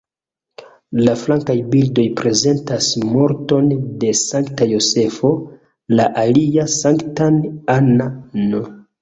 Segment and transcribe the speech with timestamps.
[1.07, 3.67] La flankaj bildoj prezentas morton
[4.05, 5.31] de Sankta Jozefo,
[6.01, 7.39] la alia Sanktan
[7.77, 8.59] Anna-n.